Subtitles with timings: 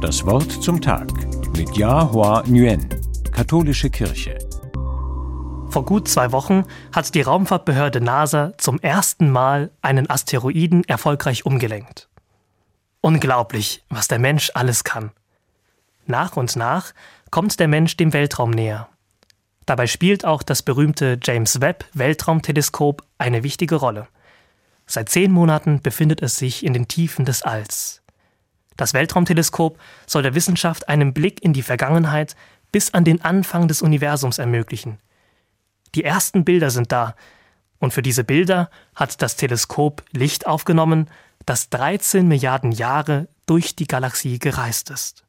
[0.00, 1.12] Das Wort zum Tag
[1.56, 2.88] mit Yahua Nguyen,
[3.32, 4.38] Katholische Kirche.
[5.70, 12.08] Vor gut zwei Wochen hat die Raumfahrtbehörde NASA zum ersten Mal einen Asteroiden erfolgreich umgelenkt.
[13.00, 15.12] Unglaublich, was der Mensch alles kann.
[16.06, 16.92] Nach und nach
[17.30, 18.88] kommt der Mensch dem Weltraum näher.
[19.64, 24.08] Dabei spielt auch das berühmte James Webb Weltraumteleskop eine wichtige Rolle.
[24.86, 28.02] Seit zehn Monaten befindet es sich in den Tiefen des Alls.
[28.80, 32.34] Das Weltraumteleskop soll der Wissenschaft einen Blick in die Vergangenheit
[32.72, 35.00] bis an den Anfang des Universums ermöglichen.
[35.94, 37.14] Die ersten Bilder sind da,
[37.78, 41.10] und für diese Bilder hat das Teleskop Licht aufgenommen,
[41.44, 45.24] das 13 Milliarden Jahre durch die Galaxie gereist ist.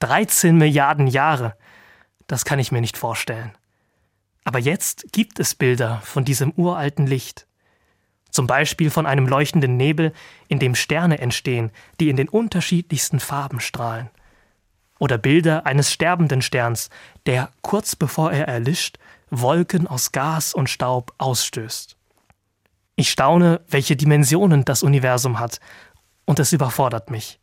[0.00, 1.56] 13 Milliarden Jahre,
[2.26, 3.52] das kann ich mir nicht vorstellen.
[4.42, 7.46] Aber jetzt gibt es Bilder von diesem uralten Licht.
[8.36, 10.12] Zum Beispiel von einem leuchtenden Nebel,
[10.48, 14.10] in dem Sterne entstehen, die in den unterschiedlichsten Farben strahlen.
[14.98, 16.90] Oder Bilder eines sterbenden Sterns,
[17.24, 18.98] der, kurz bevor er erlischt,
[19.30, 21.96] Wolken aus Gas und Staub ausstößt.
[22.96, 25.58] Ich staune, welche Dimensionen das Universum hat,
[26.26, 27.40] und es überfordert mich.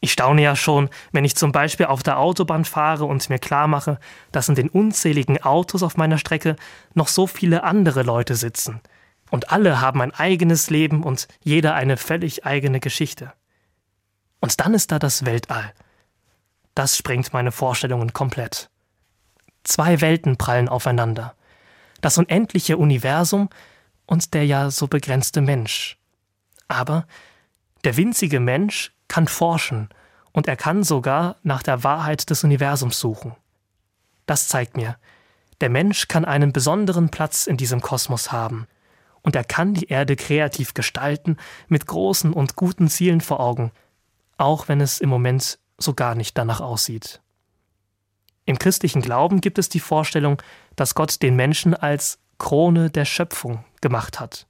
[0.00, 3.68] Ich staune ja schon, wenn ich zum Beispiel auf der Autobahn fahre und mir klar
[3.68, 4.00] mache,
[4.32, 6.56] dass in den unzähligen Autos auf meiner Strecke
[6.94, 8.80] noch so viele andere Leute sitzen–
[9.34, 13.32] und alle haben ein eigenes Leben und jeder eine völlig eigene Geschichte.
[14.38, 15.72] Und dann ist da das Weltall.
[16.76, 18.70] Das sprengt meine Vorstellungen komplett.
[19.64, 21.34] Zwei Welten prallen aufeinander.
[22.00, 23.48] Das unendliche Universum
[24.06, 25.98] und der ja so begrenzte Mensch.
[26.68, 27.04] Aber
[27.82, 29.88] der winzige Mensch kann forschen
[30.30, 33.34] und er kann sogar nach der Wahrheit des Universums suchen.
[34.26, 34.96] Das zeigt mir,
[35.60, 38.68] der Mensch kann einen besonderen Platz in diesem Kosmos haben
[39.24, 43.72] und er kann die Erde kreativ gestalten, mit großen und guten Zielen vor Augen,
[44.36, 47.20] auch wenn es im Moment so gar nicht danach aussieht.
[48.44, 50.40] Im christlichen Glauben gibt es die Vorstellung,
[50.76, 54.46] dass Gott den Menschen als Krone der Schöpfung gemacht hat.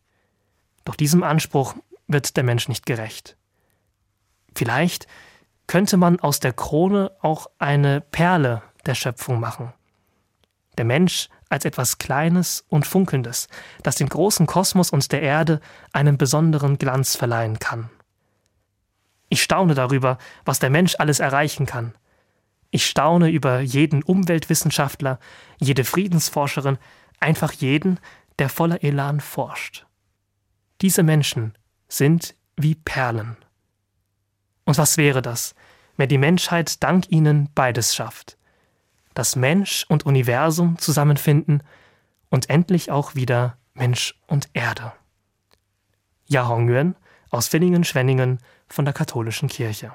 [0.85, 1.75] Doch diesem Anspruch
[2.09, 3.37] wird der Mensch nicht gerecht.
[4.55, 5.07] Vielleicht
[5.67, 9.73] könnte man aus der Krone auch eine Perle der Schöpfung machen.
[10.79, 13.49] Der Mensch als etwas Kleines und Funkelndes,
[13.83, 15.61] das dem großen Kosmos und der Erde
[15.93, 17.91] einen besonderen Glanz verleihen kann.
[19.29, 21.95] Ich staune darüber, was der Mensch alles erreichen kann.
[22.71, 25.19] Ich staune über jeden Umweltwissenschaftler,
[25.59, 26.79] jede Friedensforscherin,
[27.21, 28.01] einfach jeden,
[28.39, 29.87] der voller Elan forscht.
[30.81, 31.57] Diese Menschen
[31.89, 33.37] sind wie Perlen.
[34.65, 35.55] Und was wäre das,
[35.97, 38.37] wenn die Menschheit dank ihnen beides schafft?
[39.15, 41.63] Dass Mensch und Universum zusammenfinden
[42.31, 44.93] und endlich auch wieder Mensch und Erde.
[46.27, 46.97] Ja Hong Yuan
[47.31, 49.93] aus Villingen-Schwenningen von der Katholischen Kirche.